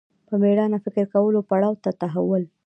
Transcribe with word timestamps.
په 0.27 0.33
مېړانه 0.41 0.77
فکر 0.85 1.05
کولو 1.13 1.39
پړاو 1.49 1.81
ته 1.83 1.89
تحول 2.01 2.43